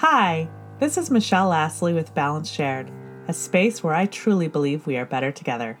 [0.00, 0.46] Hi,
[0.78, 2.92] this is Michelle Astley with Balance Shared,
[3.28, 5.78] a space where I truly believe we are better together.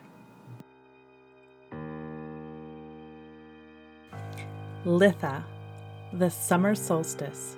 [4.86, 5.42] Litha,
[6.14, 7.56] the summer solstice.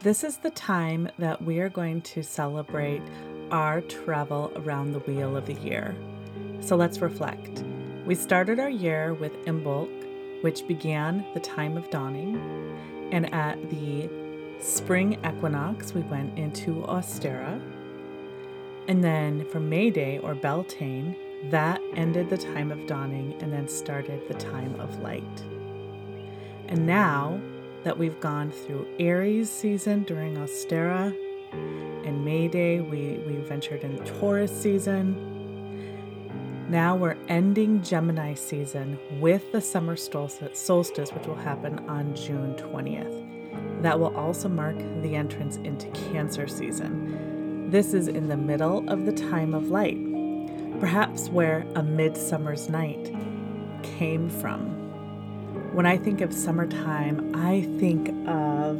[0.00, 3.02] This is the time that we are going to celebrate
[3.50, 5.94] our travel around the wheel of the year.
[6.60, 7.64] So let's reflect.
[8.06, 12.40] We started our year with Imbolc, which began the time of dawning,
[13.12, 14.08] and at the
[14.60, 17.60] spring equinox, we went into Ostara.
[18.88, 21.16] And then for May Day or Beltane,
[21.50, 25.22] that ended the time of dawning and then started the time of light.
[26.68, 27.40] And now
[27.84, 31.16] that we've gone through Aries season during Ostara
[32.04, 35.28] and May Day, we, we ventured in Taurus season.
[36.68, 43.39] Now we're ending Gemini season with the summer solstice, which will happen on June 20th
[43.82, 47.70] that will also mark the entrance into Cancer season.
[47.70, 49.98] This is in the middle of the time of light,
[50.80, 53.14] perhaps where a midsummer's night
[53.82, 54.76] came from.
[55.72, 58.78] When I think of summertime, I think of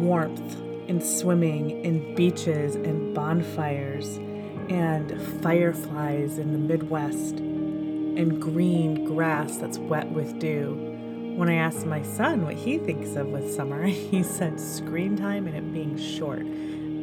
[0.00, 0.56] warmth
[0.88, 4.16] and swimming in beaches and bonfires
[4.68, 10.91] and fireflies in the Midwest and green grass that's wet with dew
[11.36, 15.46] when I asked my son what he thinks of with summer, he said screen time
[15.46, 16.46] and it being short,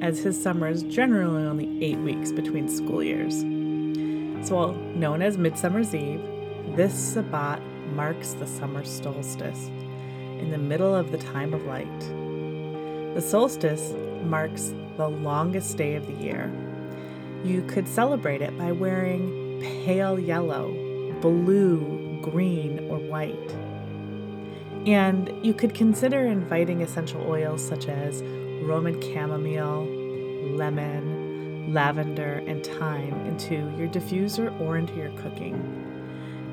[0.02, 3.42] as his summer is generally only eight weeks between school years.
[4.48, 6.22] So, while known as Midsummer's Eve,
[6.76, 7.62] this Sabbat
[7.94, 9.68] marks the summer solstice
[10.40, 12.00] in the middle of the time of light.
[13.16, 16.52] The solstice marks the longest day of the year.
[17.44, 20.72] You could celebrate it by wearing pale yellow,
[21.22, 23.36] blue, green, or white.
[24.86, 28.22] And you could consider inviting essential oils such as
[28.64, 29.86] Roman chamomile,
[30.56, 35.86] lemon, lavender, and thyme into your diffuser or into your cooking.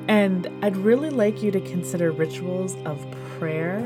[0.07, 3.05] And I'd really like you to consider rituals of
[3.37, 3.79] prayer,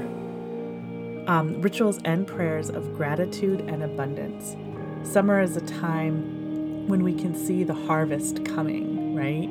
[1.27, 4.55] um, rituals and prayers of gratitude and abundance.
[5.03, 9.49] Summer is a time when we can see the harvest coming, right?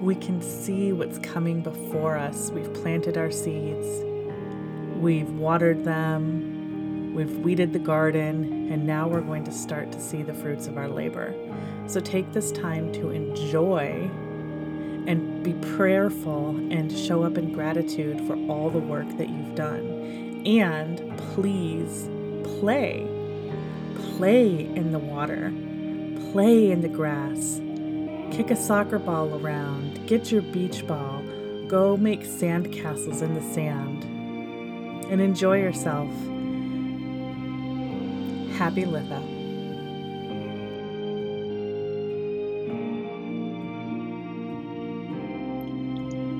[0.00, 2.50] We can see what's coming before us.
[2.50, 4.07] We've planted our seeds
[4.98, 10.24] We've watered them, we've weeded the garden, and now we're going to start to see
[10.24, 11.32] the fruits of our labor.
[11.86, 14.10] So take this time to enjoy
[15.06, 20.42] and be prayerful and show up in gratitude for all the work that you've done.
[20.44, 22.08] And please
[22.58, 23.06] play.
[24.16, 25.52] Play in the water,
[26.32, 27.60] play in the grass,
[28.36, 31.22] kick a soccer ball around, get your beach ball,
[31.68, 34.17] go make sand castles in the sand
[35.10, 36.08] and enjoy yourself.
[38.58, 39.38] Happy Litha.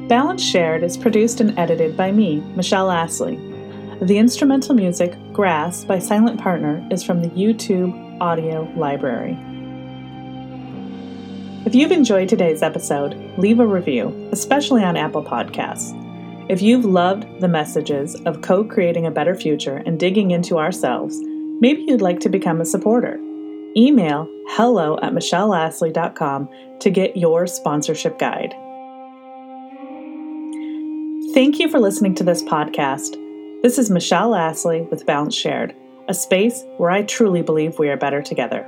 [0.08, 3.36] Balance Shared is produced and edited by me, Michelle Astley.
[4.00, 9.36] The instrumental music, Grass, by Silent Partner, is from the YouTube Audio Library.
[11.66, 16.07] If you've enjoyed today's episode, leave a review, especially on Apple Podcasts.
[16.48, 21.20] If you've loved the messages of co creating a better future and digging into ourselves,
[21.60, 23.20] maybe you'd like to become a supporter.
[23.76, 26.48] Email hello at michelleastley.com
[26.80, 28.54] to get your sponsorship guide.
[31.34, 33.16] Thank you for listening to this podcast.
[33.62, 35.76] This is Michelle Astley with Balance Shared,
[36.08, 38.66] a space where I truly believe we are better together.